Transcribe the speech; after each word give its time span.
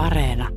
Areena. 0.00 0.48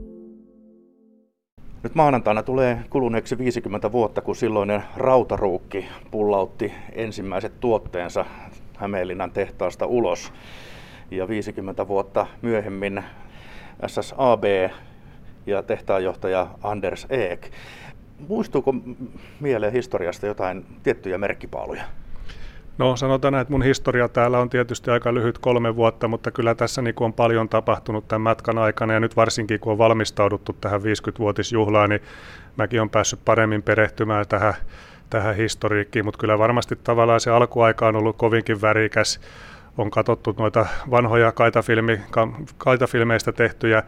Nyt 1.84 1.96
maanantaina 1.96 2.44
tulee 2.44 2.80
kuluneeksi 2.90 3.38
50 3.38 3.92
vuotta, 3.92 4.22
kun 4.22 4.36
silloinen 4.36 4.84
rautaruukki 4.98 5.86
pullautti 6.12 6.74
ensimmäiset 6.92 7.60
tuotteensa 7.60 8.26
Hämeenlinnan 8.78 9.32
tehtaasta 9.32 9.86
ulos. 9.86 10.34
Ja 11.12 11.28
50 11.28 11.88
vuotta 11.88 12.28
myöhemmin 12.42 13.04
SSAB 13.88 14.44
ja 15.46 15.64
tehtaanjohtaja 15.64 16.48
Anders 16.64 17.08
Eek. 17.10 17.52
Muistuuko 18.28 18.74
mieleen 19.40 19.74
historiasta 19.74 20.28
jotain 20.28 20.66
tiettyjä 20.84 21.18
merkkipaaluja? 21.18 21.84
No 22.78 22.96
sanotaan, 22.96 23.36
että 23.36 23.52
mun 23.52 23.64
historia 23.64 24.10
täällä 24.10 24.40
on 24.40 24.50
tietysti 24.50 24.92
aika 24.92 25.14
lyhyt 25.14 25.38
kolme 25.38 25.76
vuotta, 25.76 26.08
mutta 26.08 26.32
kyllä 26.32 26.56
tässä 26.56 26.82
niin 26.82 26.96
on 27.00 27.14
paljon 27.14 27.50
tapahtunut 27.50 28.08
tämän 28.08 28.22
matkan 28.22 28.58
aikana 28.58 28.94
ja 28.94 29.00
nyt 29.00 29.16
varsinkin 29.16 29.60
kun 29.60 29.72
on 29.72 29.78
valmistauduttu 29.78 30.54
tähän 30.62 30.82
50-vuotisjuhlaan, 30.82 31.90
niin 31.90 32.02
mäkin 32.58 32.82
on 32.82 32.90
päässyt 32.90 33.20
paremmin 33.26 33.64
perehtymään 33.64 34.28
tähän, 34.28 34.54
tähän 35.10 35.36
historiikkiin, 35.36 36.06
mutta 36.06 36.18
kyllä 36.18 36.40
varmasti 36.40 36.76
tavallaan 36.84 37.20
se 37.20 37.32
alkuaika 37.32 37.88
on 37.88 37.96
ollut 37.96 38.18
kovinkin 38.18 38.62
värikäs. 38.62 39.20
On 39.78 39.92
katsottu 39.92 40.36
noita 40.38 40.66
vanhoja 40.92 41.32
kaitafilmi, 41.32 42.02
kaitafilmeistä 42.58 43.32
tehtyjä 43.32 43.84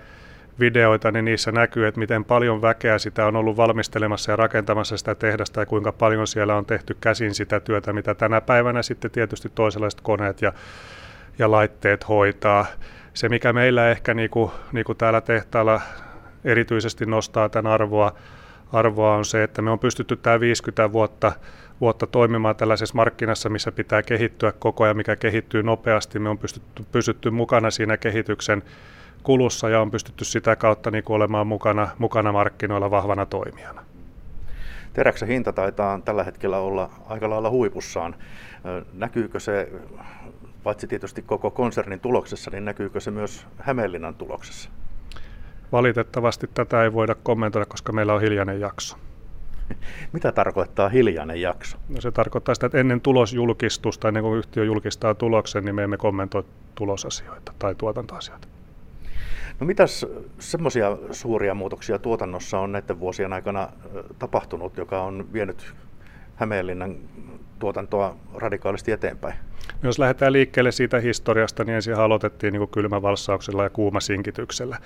videoita, 0.60 1.12
niin 1.12 1.26
niissä 1.26 1.52
näkyy, 1.52 1.88
että 1.88 2.00
miten 2.00 2.26
paljon 2.26 2.62
väkeä 2.62 2.98
sitä 2.98 3.26
on 3.26 3.36
ollut 3.36 3.58
valmistelemassa 3.58 4.32
ja 4.32 4.36
rakentamassa 4.36 4.98
sitä 4.98 5.16
tehdasta 5.16 5.60
ja 5.60 5.66
kuinka 5.66 5.92
paljon 5.92 6.28
siellä 6.28 6.56
on 6.56 6.66
tehty 6.66 6.98
käsin 7.02 7.34
sitä 7.34 7.60
työtä, 7.60 7.94
mitä 7.94 8.16
tänä 8.16 8.42
päivänä 8.42 8.82
sitten 8.82 9.12
tietysti 9.12 9.52
toisenlaiset 9.56 10.02
koneet 10.02 10.42
ja, 10.42 10.54
ja 11.40 11.52
laitteet 11.52 12.08
hoitaa. 12.08 12.66
Se, 13.14 13.30
mikä 13.30 13.54
meillä 13.54 13.90
ehkä 13.90 14.14
niin 14.14 14.30
kuin, 14.30 14.52
niin 14.72 14.86
kuin 14.86 14.98
täällä 14.98 15.22
tehtaalla 15.22 15.82
erityisesti 16.46 17.06
nostaa 17.06 17.50
tämän 17.50 17.72
arvoa, 17.72 18.16
arvoa 18.74 19.16
on 19.16 19.26
se, 19.26 19.44
että 19.44 19.62
me 19.62 19.72
on 19.72 19.80
pystytty 19.80 20.16
tämä 20.16 20.40
50 20.40 20.92
vuotta 20.92 21.32
vuotta 21.82 22.08
toimimaan 22.08 22.56
tällaisessa 22.56 22.96
markkinassa, 22.96 23.50
missä 23.50 23.72
pitää 23.72 24.04
kehittyä 24.04 24.52
koko 24.52 24.84
ajan, 24.84 24.98
mikä 24.98 25.16
kehittyy 25.16 25.64
nopeasti. 25.64 26.20
Me 26.20 26.30
on 26.30 26.38
pystytty, 26.38 26.86
pysytty 26.92 27.30
mukana 27.30 27.72
siinä 27.72 27.98
kehityksen 27.98 28.64
kulussa 29.26 29.70
ja 29.70 29.82
on 29.82 29.92
pystytty 29.92 30.26
sitä 30.26 30.56
kautta 30.56 30.92
niin 30.92 31.04
kuin 31.04 31.16
olemaan 31.16 31.48
mukana, 31.48 31.88
mukana 31.98 32.32
markkinoilla 32.32 32.92
vahvana 32.92 33.26
toimijana. 33.26 33.82
Teräksen 34.94 35.28
hinta 35.28 35.54
taitaa 35.54 36.00
tällä 36.06 36.24
hetkellä 36.24 36.58
olla 36.58 36.90
aika 37.10 37.30
lailla 37.30 37.50
huipussaan. 37.50 38.16
Näkyykö 38.94 39.40
se, 39.40 39.72
paitsi 40.64 40.88
tietysti 40.88 41.22
koko 41.22 41.52
konsernin 41.52 42.00
tuloksessa, 42.00 42.52
niin 42.52 42.66
näkyykö 42.66 43.00
se 43.00 43.12
myös 43.12 43.48
Hämeenlinnan 43.58 44.16
tuloksessa? 44.16 44.70
Valitettavasti 45.72 46.50
tätä 46.54 46.84
ei 46.84 46.94
voida 46.94 47.16
kommentoida, 47.24 47.66
koska 47.66 47.92
meillä 47.92 48.14
on 48.14 48.22
hiljainen 48.22 48.60
jakso. 48.60 48.98
Mitä 50.14 50.32
tarkoittaa 50.32 50.90
hiljainen 50.90 51.42
jakso? 51.42 51.78
No 51.90 52.02
se 52.02 52.12
tarkoittaa 52.12 52.56
sitä, 52.56 52.66
että 52.66 52.78
ennen 52.78 53.02
tulosjulkistusta, 53.02 54.08
ennen 54.08 54.24
kuin 54.24 54.38
yhtiö 54.38 54.66
julkistaa 54.66 55.14
tuloksen, 55.14 55.66
niin 55.66 55.76
me 55.76 55.84
emme 55.84 55.98
kommentoi 55.98 56.44
tulosasioita 56.76 57.54
tai 57.60 57.76
tuotantoasioita. 57.76 58.55
No 59.60 59.66
mitäs 59.66 60.06
semmoisia 60.40 60.98
suuria 61.12 61.54
muutoksia 61.54 62.00
tuotannossa 62.00 62.60
on 62.60 62.72
näiden 62.72 63.00
vuosien 63.00 63.34
aikana 63.34 63.70
tapahtunut, 64.20 64.78
joka 64.78 65.04
on 65.04 65.28
vienyt 65.34 65.74
Hämeenlinnan 66.36 66.96
tuotantoa 67.60 68.16
radikaalisti 68.34 68.92
eteenpäin? 68.92 69.36
Jos 69.84 70.00
lähdetään 70.00 70.34
liikkeelle 70.34 70.72
siitä 70.72 71.00
historiasta, 71.00 71.64
niin 71.64 71.76
ensin 71.76 71.96
aloitettiin 71.96 72.54
niin 72.54 72.68
kylmävalssauksella 72.68 73.64
ja 73.64 73.70
kuumasinkityksellä. 73.70 74.78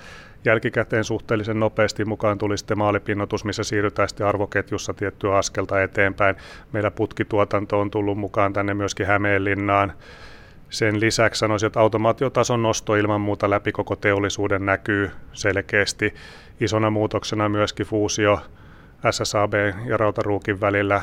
Jälkikäteen 0.44 1.04
suhteellisen 1.04 1.60
nopeasti 1.60 2.04
mukaan 2.04 2.38
tuli 2.38 2.58
sitten 2.58 2.78
maalipinnotus, 2.78 3.44
missä 3.44 3.64
siirrytään 3.64 4.08
sitten 4.08 4.26
arvoketjussa 4.26 4.94
tiettyä 4.94 5.36
askelta 5.36 5.82
eteenpäin. 5.82 6.36
Meillä 6.72 6.90
putkituotanto 6.90 7.80
on 7.80 7.90
tullut 7.90 8.18
mukaan 8.18 8.52
tänne 8.52 8.74
myöskin 8.74 9.06
Hämeenlinnaan. 9.06 9.92
Sen 10.70 11.00
lisäksi 11.00 11.38
sanoisin, 11.38 11.66
että 11.66 11.80
automaatiotason 11.80 12.62
nosto 12.62 12.94
ilman 12.94 13.20
muuta 13.20 13.50
läpi 13.50 13.72
koko 13.72 13.96
teollisuuden 13.96 14.66
näkyy 14.66 15.10
selkeästi. 15.32 16.14
Isona 16.60 16.90
muutoksena 16.90 17.48
myöskin 17.48 17.86
fuusio 17.86 18.40
SSAB 19.10 19.54
ja 19.86 19.96
Rautaruukin 19.96 20.60
välillä 20.60 21.02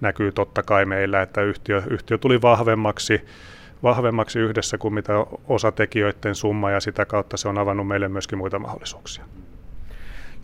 näkyy 0.00 0.32
totta 0.32 0.62
kai 0.62 0.84
meillä, 0.84 1.22
että 1.22 1.42
yhtiö, 1.42 1.82
yhtiö 1.90 2.18
tuli 2.18 2.42
vahvemmaksi, 2.42 3.24
vahvemmaksi 3.82 4.38
yhdessä 4.38 4.78
kuin 4.78 4.94
mitä 4.94 5.12
osatekijöiden 5.48 6.34
summa 6.34 6.70
ja 6.70 6.80
sitä 6.80 7.04
kautta 7.04 7.36
se 7.36 7.48
on 7.48 7.58
avannut 7.58 7.88
meille 7.88 8.08
myöskin 8.08 8.38
muita 8.38 8.58
mahdollisuuksia. 8.58 9.24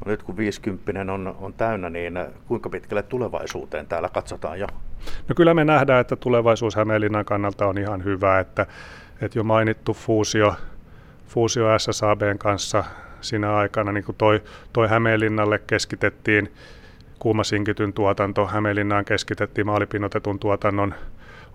No 0.04 0.10
nyt 0.10 0.22
kun 0.22 0.36
50 0.36 1.12
on, 1.12 1.36
on 1.40 1.52
täynnä, 1.52 1.90
niin 1.90 2.18
kuinka 2.46 2.70
pitkälle 2.70 3.02
tulevaisuuteen 3.02 3.86
täällä 3.86 4.08
katsotaan 4.08 4.60
jo? 4.60 4.66
No 5.28 5.34
kyllä 5.36 5.54
me 5.54 5.64
nähdään, 5.64 6.00
että 6.00 6.16
tulevaisuus 6.16 6.76
Hämeenlinnan 6.76 7.24
kannalta 7.24 7.66
on 7.66 7.78
ihan 7.78 8.04
hyvä, 8.04 8.38
että, 8.38 8.66
että 9.20 9.38
jo 9.38 9.44
mainittu 9.44 9.92
fuusio, 9.92 10.54
fuusio 11.28 11.78
SSABn 11.78 12.38
kanssa 12.38 12.84
siinä 13.20 13.56
aikana, 13.56 13.92
niin 13.92 14.04
kuin 14.04 14.16
toi, 14.16 14.42
toi 14.72 14.88
Hämeenlinnalle 14.88 15.58
keskitettiin 15.66 16.52
kuumasinkityn 17.18 17.92
tuotanto, 17.92 18.46
Hämeenlinnaan 18.46 19.04
keskitettiin 19.04 19.66
maalipinotetun 19.66 20.38
tuotannon 20.38 20.94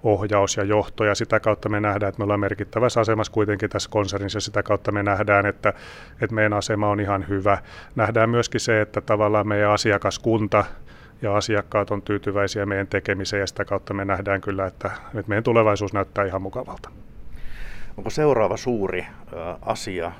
ohjaus 0.04 0.58
ja 0.58 0.64
johto, 0.64 1.04
ja 1.04 1.16
sitä 1.16 1.40
kautta 1.40 1.70
me 1.70 1.80
nähdään, 1.80 2.10
että 2.10 2.20
me 2.20 2.24
ollaan 2.24 2.40
merkittävässä 2.40 3.00
asemassa 3.00 3.34
kuitenkin 3.34 3.70
tässä 3.70 3.90
konsernissa, 3.90 4.40
sitä 4.40 4.64
kautta 4.64 4.92
me 4.92 5.04
nähdään, 5.04 5.46
että, 5.46 5.74
että 6.22 6.36
meidän 6.36 6.54
asema 6.54 6.90
on 6.90 7.00
ihan 7.00 7.28
hyvä. 7.28 7.58
Nähdään 7.96 8.30
myöskin 8.30 8.62
se, 8.62 8.82
että 8.82 9.02
tavallaan 9.02 9.48
meidän 9.48 9.72
asiakaskunta 9.72 10.66
ja 11.22 11.38
asiakkaat 11.38 11.92
on 11.92 12.02
tyytyväisiä 12.02 12.66
meidän 12.66 12.88
tekemiseen, 12.88 13.40
ja 13.40 13.48
sitä 13.48 13.66
kautta 13.66 13.94
me 13.94 14.06
nähdään 14.06 14.42
kyllä, 14.42 14.66
että, 14.66 14.92
että 15.06 15.30
meidän 15.30 15.44
tulevaisuus 15.44 15.94
näyttää 15.94 16.26
ihan 16.26 16.42
mukavalta. 16.42 16.90
Onko 17.98 18.10
seuraava 18.10 18.58
suuri 18.58 19.06
asia 19.62 20.12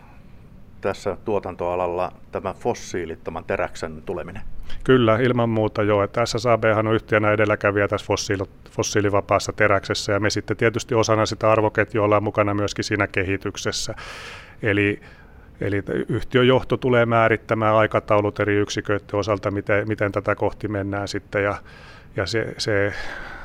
tässä 0.82 1.18
tuotantoalalla 1.26 2.12
tämä 2.32 2.54
fossiilittoman 2.54 3.44
teräksen 3.44 4.02
tuleminen? 4.06 4.42
Kyllä, 4.84 5.18
ilman 5.18 5.50
muuta 5.50 5.84
joo. 5.84 6.04
Että 6.04 6.26
SSAB 6.26 6.64
on 6.78 6.94
yhtiönä 6.94 7.32
edelläkävijä 7.32 7.88
tässä 7.88 8.06
fossiili- 8.06 8.50
fossiilivapaassa 8.72 9.54
teräksessä 9.54 10.14
ja 10.14 10.20
me 10.20 10.30
sitten 10.30 10.58
tietysti 10.58 10.96
osana 10.96 11.26
sitä 11.26 11.52
arvoketjua 11.52 12.06
ollaan 12.06 12.24
mukana 12.24 12.54
myöskin 12.54 12.84
siinä 12.84 13.08
kehityksessä. 13.08 13.96
Eli 14.62 15.02
Eli 15.62 15.84
yhtiöjohto 16.10 16.78
tulee 16.78 17.06
määrittämään 17.06 17.76
aikataulut 17.76 18.40
eri 18.40 18.56
yksiköiden 18.56 19.08
osalta, 19.14 19.52
miten, 19.52 19.88
miten 19.88 20.12
tätä 20.12 20.36
kohti 20.36 20.68
mennään 20.68 21.08
sitten. 21.08 21.44
Ja, 21.44 21.56
ja 22.16 22.26
se, 22.26 22.54
se 22.58 22.94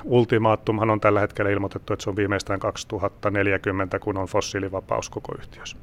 ultimaattumhan 0.05 0.91
on 0.91 1.01
tällä 1.01 1.21
hetkellä 1.21 1.51
ilmoitettu, 1.51 1.93
että 1.93 2.03
se 2.03 2.11
on 2.11 2.17
viimeistään 2.17 2.61
2040, 2.61 3.99
kun 3.99 4.17
on 4.17 4.27
fossiilivapaus 4.27 5.11
koko 5.11 5.35
yhtiössä. 5.39 5.77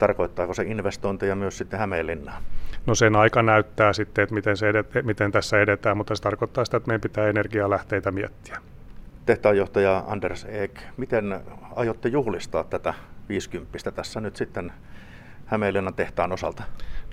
Tarkoittaako 0.00 0.54
se 0.54 0.62
investointeja 0.62 1.36
myös 1.36 1.58
sitten 1.58 1.78
Hämeenlinnaan? 1.78 2.42
No 2.86 2.94
sen 2.94 3.16
aika 3.16 3.42
näyttää 3.42 3.92
sitten, 3.92 4.22
että 4.22 4.34
miten, 4.34 4.56
se 4.56 4.68
edet, 4.68 4.86
miten 5.02 5.32
tässä 5.32 5.60
edetään, 5.60 5.96
mutta 5.96 6.14
se 6.14 6.22
tarkoittaa 6.22 6.64
sitä, 6.64 6.76
että 6.76 6.86
meidän 6.86 7.00
pitää 7.00 7.28
energialähteitä 7.28 8.10
miettiä. 8.10 8.58
Tehtaanjohtaja 9.26 10.04
Anders 10.06 10.44
Eek, 10.44 10.80
miten 10.96 11.40
aiotte 11.76 12.08
juhlistaa 12.08 12.64
tätä 12.64 12.94
50 13.28 13.92
tässä 13.92 14.20
nyt 14.20 14.36
sitten 14.36 14.72
Hämeenlinnan 15.46 15.94
tehtaan 15.94 16.32
osalta? 16.32 16.62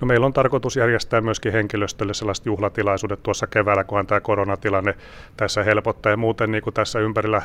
No 0.00 0.06
meillä 0.06 0.26
on 0.26 0.32
tarkoitus 0.32 0.76
järjestää 0.76 1.20
myöskin 1.20 1.52
henkilöstölle 1.52 2.14
sellaiset 2.14 2.46
juhlatilaisuudet 2.46 3.22
tuossa 3.22 3.46
keväällä, 3.46 3.84
kunhan 3.84 4.06
tämä 4.06 4.20
koronatilanne 4.20 4.94
tässä 5.36 5.62
helpottaa. 5.62 6.10
Ja 6.10 6.16
muuten 6.16 6.50
niin 6.50 6.62
kuin 6.62 6.74
tässä 6.74 7.00
ympärillä 7.00 7.42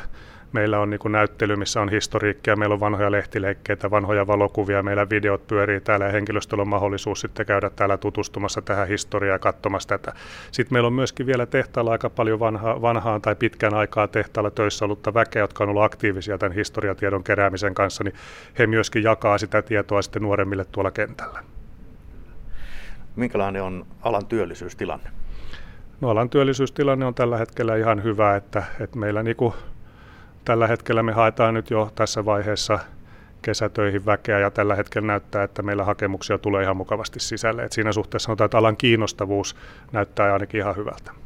meillä 0.52 0.80
on 0.80 0.90
niin 0.90 0.98
kuin 0.98 1.12
näyttely, 1.12 1.56
missä 1.56 1.80
on 1.80 1.88
historiikkia, 1.88 2.56
meillä 2.56 2.72
on 2.72 2.80
vanhoja 2.80 3.10
lehtileikkeitä, 3.10 3.90
vanhoja 3.90 4.26
valokuvia, 4.26 4.82
meillä 4.82 5.10
videot 5.10 5.46
pyörii 5.46 5.80
täällä 5.80 6.06
ja 6.06 6.12
henkilöstöllä 6.12 6.62
on 6.62 6.68
mahdollisuus 6.68 7.20
sitten 7.20 7.46
käydä 7.46 7.70
täällä 7.70 7.96
tutustumassa 7.96 8.62
tähän 8.62 8.88
historiaan 8.88 9.34
ja 9.34 9.38
katsomassa 9.38 9.88
tätä. 9.88 10.12
Sitten 10.50 10.74
meillä 10.74 10.86
on 10.86 10.92
myöskin 10.92 11.26
vielä 11.26 11.46
tehtaalla 11.46 11.92
aika 11.92 12.10
paljon 12.10 12.40
vanha, 12.40 12.82
vanhaan 12.82 13.22
tai 13.22 13.34
pitkän 13.34 13.74
aikaa 13.74 14.08
tehtaalla 14.08 14.50
töissä 14.50 14.84
ollutta 14.84 15.14
väkeä, 15.14 15.42
jotka 15.42 15.64
on 15.64 15.70
ollut 15.70 15.82
aktiivisia 15.82 16.38
tämän 16.38 16.56
historiatiedon 16.56 17.24
keräämisen 17.24 17.74
kanssa, 17.74 18.04
niin 18.04 18.14
he 18.58 18.66
myöskin 18.66 19.02
jakaa 19.02 19.38
sitä 19.38 19.62
tietoa 19.62 20.02
sitten 20.02 20.22
nuoremmille 20.22 20.64
tuolla 20.72 20.90
kentällä. 20.90 21.53
Minkälainen 23.16 23.62
on 23.62 23.86
alan 24.02 24.26
työllisyystilanne? 24.26 25.10
No 26.00 26.10
alan 26.10 26.30
työllisyystilanne 26.30 27.06
on 27.06 27.14
tällä 27.14 27.38
hetkellä 27.38 27.76
ihan 27.76 28.02
hyvä, 28.02 28.36
että, 28.36 28.62
että 28.80 28.98
meillä 28.98 29.22
niin 29.22 29.36
kuin 29.36 29.54
tällä 30.44 30.66
hetkellä 30.66 31.02
me 31.02 31.12
haetaan 31.12 31.54
nyt 31.54 31.70
jo 31.70 31.92
tässä 31.94 32.24
vaiheessa 32.24 32.78
kesätöihin 33.42 34.06
väkeä 34.06 34.38
ja 34.38 34.50
tällä 34.50 34.74
hetkellä 34.74 35.06
näyttää, 35.06 35.42
että 35.42 35.62
meillä 35.62 35.84
hakemuksia 35.84 36.38
tulee 36.38 36.62
ihan 36.62 36.76
mukavasti 36.76 37.20
sisälle. 37.20 37.62
Et 37.62 37.72
siinä 37.72 37.92
suhteessa 37.92 38.26
sanotaan, 38.26 38.46
että 38.46 38.58
alan 38.58 38.76
kiinnostavuus 38.76 39.56
näyttää 39.92 40.32
ainakin 40.32 40.60
ihan 40.60 40.76
hyvältä. 40.76 41.23